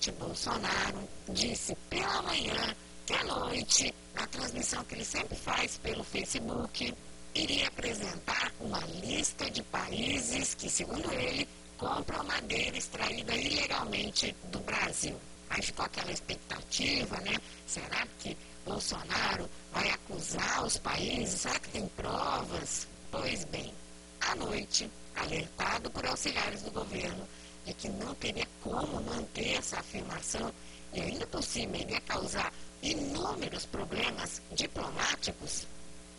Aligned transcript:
presidente 0.00 0.12
Bolsonaro 0.12 1.08
disse 1.28 1.76
pela 1.90 2.22
manhã 2.22 2.74
que 3.04 3.12
à 3.12 3.22
noite, 3.24 3.94
na 4.14 4.26
transmissão 4.26 4.82
que 4.84 4.94
ele 4.94 5.04
sempre 5.04 5.36
faz 5.36 5.76
pelo 5.78 6.02
Facebook, 6.02 6.94
iria 7.34 7.68
apresentar 7.68 8.50
uma 8.58 8.80
lista 9.02 9.50
de 9.50 9.62
países 9.64 10.54
que, 10.54 10.70
segundo 10.70 11.12
ele, 11.12 11.46
compram 11.76 12.24
madeira 12.24 12.78
extraída 12.78 13.34
ilegalmente 13.36 14.34
do 14.44 14.60
Brasil. 14.60 15.20
Aí 15.50 15.60
ficou 15.60 15.84
aquela 15.84 16.12
expectativa, 16.12 17.20
né? 17.20 17.36
Será 17.66 18.06
que 18.20 18.36
Bolsonaro 18.64 19.50
vai 19.72 19.90
acusar 19.90 20.64
os 20.64 20.78
países? 20.78 21.40
Será 21.40 21.58
que 21.58 21.68
tem 21.68 21.86
provas? 21.88 22.88
Pois 23.10 23.44
bem, 23.44 23.74
à 24.20 24.34
noite, 24.34 24.90
alertado 25.16 25.90
por 25.90 26.06
auxiliares 26.06 26.62
do 26.62 26.70
governo 26.70 27.28
de 27.64 27.74
que 27.74 27.88
não 27.88 28.14
teria 28.14 28.46
como 28.62 29.02
manter 29.02 29.58
essa 29.58 29.78
afirmação 29.78 30.52
e 30.92 31.42
cima 31.42 31.76
iria 31.76 32.00
causar 32.00 32.52
inúmeros 32.82 33.66
problemas 33.66 34.42
diplomáticos, 34.52 35.66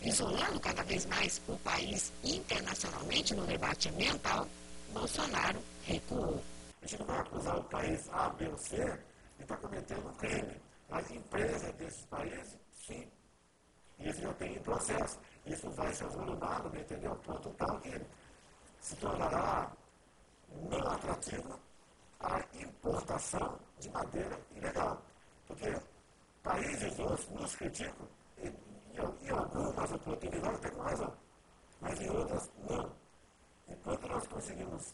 isolando 0.02 0.59
cada 0.59 0.83
vez 0.83 1.05
mais 1.05 1.41
o 1.47 1.57
país 1.57 2.11
internacionalmente 2.23 3.33
no 3.35 3.45
debate 3.45 3.89
ambiental, 3.89 4.47
Bolsonaro 4.93 5.59
recuou. 5.83 6.41
A 6.81 6.88
gente 6.88 6.99
não 6.99 7.07
vai 7.07 7.19
acusar 7.19 7.58
o 7.58 7.63
país 7.66 8.09
A, 8.11 8.30
B 8.30 8.47
ou 8.47 8.58
C 8.58 8.75
de 9.38 9.44
estar 9.44 9.58
cometendo 9.58 10.08
um 10.08 10.13
crime. 10.13 10.55
As 10.89 11.09
empresas 11.11 11.73
desses 11.75 12.05
países, 12.05 12.58
sim. 12.85 13.08
Isso 13.99 14.21
já 14.21 14.33
tem 14.33 14.55
em 14.55 14.59
processo. 14.59 15.19
Isso 15.45 15.69
vai 15.71 15.94
ser 15.94 16.08
volumado, 16.08 16.75
entendeu? 16.77 17.16
Ponto 17.17 17.49
tal 17.52 17.80
que 17.80 18.02
se 18.80 18.95
tornará 18.95 19.71
não 21.01 21.11
atrativo 21.11 21.59
a 22.19 22.39
importação 22.61 23.59
de 23.79 23.89
madeira 23.89 24.39
ilegal. 24.55 25.01
Porque 25.47 25.75
países 26.43 26.99
outros 26.99 27.30
nos 27.30 27.55
criticam 27.55 28.08
e, 28.38 28.47
em 28.47 29.30
algumas 29.30 29.91
oportunidades 29.91 30.71
com 30.71 30.81
razão, 30.81 31.13
mas 31.80 31.99
em 31.99 32.09
outras 32.09 32.52
não. 32.69 32.91
Enquanto 33.67 34.08
nós 34.08 34.27
conseguimos 34.27 34.93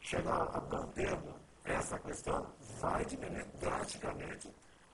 chegar 0.00 0.42
a 0.42 0.60
bom 0.60 0.86
termo 0.88 1.34
essa 1.64 1.98
questão, 1.98 2.46
vai 2.80 3.04
diminuir 3.04 3.46
drasticamente 3.58 4.48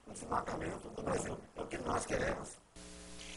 o 0.07 0.11
desmatamento 0.11 0.89
do 0.89 1.03
Brasil. 1.03 1.37
É 1.55 1.61
o 1.61 1.67
que 1.67 1.77
nós 1.79 2.05
queremos. 2.05 2.57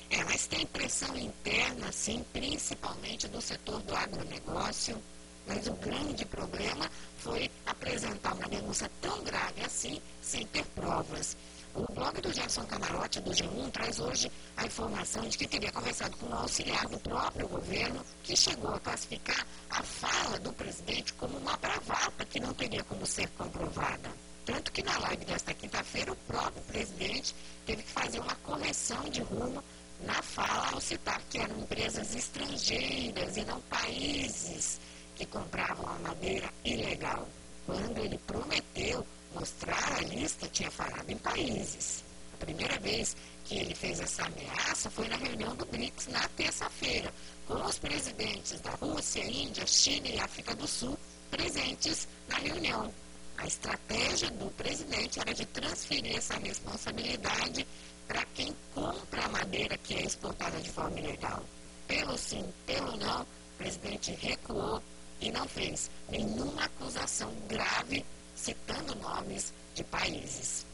É, 0.08 0.25
mas 0.25 0.47
tem 0.47 0.64
pressão 0.66 1.16
interna, 1.16 1.91
sim, 1.92 2.25
principalmente 2.33 3.28
do 3.28 3.41
setor 3.41 3.81
do 3.83 3.94
agronegócio. 3.94 5.03
Mas 5.47 5.66
o 5.69 5.72
grande 5.75 6.25
problema 6.25 6.91
foi 7.19 7.48
apresentar 7.64 8.34
uma 8.34 8.48
denúncia 8.48 8.91
tão 9.00 9.22
grave 9.22 9.64
assim, 9.64 10.03
sem 10.20 10.44
ter 10.47 10.64
provas. 10.75 11.36
O 11.75 11.92
blog 11.92 12.20
do 12.20 12.33
Gerson 12.33 12.64
Camarote, 12.64 13.20
do 13.20 13.30
G1, 13.30 13.70
traz 13.70 14.00
hoje 14.00 14.33
a 14.56 14.64
informação 14.64 15.28
de 15.28 15.36
que 15.36 15.47
teria 15.47 15.70
conversado 15.70 16.16
com 16.16 16.27
um 16.27 16.34
auxiliar 16.34 16.88
do 16.88 16.98
próprio 16.98 17.47
governo, 17.47 18.03
que 18.22 18.34
chegou 18.34 18.75
a 18.75 18.80
classificar 18.80 19.47
a 19.70 19.83
fala 19.83 20.38
do 20.38 20.53
presidente 20.53 21.12
como 21.12 21.36
uma 21.36 21.56
bravata 21.58 22.25
que 22.25 22.41
não 22.41 22.55
teria 22.55 22.83
como 22.83 23.05
ser 23.06 23.28
comprovada. 23.31 24.10
Tanto 24.44 24.72
que 24.72 24.83
na 24.83 24.98
live 24.98 25.25
desta 25.27 25.53
quinta-feira, 25.53 26.12
o 26.12 26.16
próprio 26.16 26.62
presidente 26.62 27.36
teve 27.66 27.83
que 27.83 27.91
fazer 27.91 28.20
uma 28.20 28.34
correção 28.36 29.03
de 29.10 29.20
rumo 29.20 29.62
na 30.00 30.22
fala 30.22 30.70
ao 30.72 30.81
citar 30.81 31.20
que 31.28 31.38
eram 31.38 31.58
empresas 31.58 32.14
estrangeiras 32.14 33.36
e 33.36 33.44
não 33.44 33.60
países 33.62 34.81
que 35.17 35.27
compravam 35.27 35.89
a 35.89 35.98
madeira 35.98 36.48
ilegal. 36.64 37.27
Quando 37.64 37.98
ele 37.98 38.19
prometeu 38.19 39.05
mostrar 39.34 39.97
a 39.97 40.03
lista, 40.03 40.47
tinha 40.48 40.70
falado 40.70 41.11
em 41.11 41.19
países. 41.19 42.05
A 42.34 42.36
primeira 42.45 42.78
vez 42.78 43.17
que 43.44 43.59
ele 43.59 43.75
fez 43.75 43.98
essa 43.98 44.25
ameaça 44.25 44.91
foi 44.91 45.09
na 45.09 45.17
reunião 45.17 45.56
do 45.56 45.64
BRICS 45.67 46.09
na 46.09 46.28
terça-feira, 46.28 47.12
com 47.47 47.54
os 47.54 47.78
presidentes 47.78 48.60
da 48.60 48.71
Rússia, 48.72 49.25
Índia, 49.25 49.66
China 49.66 50.09
e 50.09 50.21
África 50.21 50.54
do 50.54 50.69
Sul 50.69 50.99
presentes 51.31 52.06
na 52.28 52.37
reunião. 52.37 52.93
A 53.38 53.47
estratégia 53.47 54.31
do 54.31 54.50
presidente 54.53 55.21
era 55.21 55.34
de 55.34 55.44
transferir 55.47 56.16
essa 56.16 56.34
responsabilidade 56.38 57.66
para 58.06 58.25
quem 58.34 58.54
compra 58.75 59.25
a 59.25 59.28
madeira 59.28 59.77
que 59.78 59.94
é 59.94 60.04
exportada 60.04 60.59
de 60.60 60.71
forma 60.71 60.98
ilegal. 60.98 61.43
Pelo 61.87 62.16
sim, 62.16 62.44
pelo 62.65 62.97
não, 62.97 63.22
o 63.22 63.59
presidente 63.59 64.12
recuou 64.12 64.83
e 65.21 65.31
não 65.31 65.47
fez 65.49 65.91
nenhuma 66.09 66.65
acusação 66.65 67.32
grave 67.49 68.04
citando 68.34 68.94
nomes 68.97 69.53
de 69.75 69.82
países. 69.84 70.65